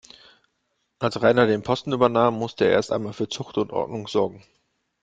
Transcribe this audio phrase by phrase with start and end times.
[0.97, 4.43] Als Rainer den Posten übernahm, musste er erst einmal für Zucht und Ordnung sorgen.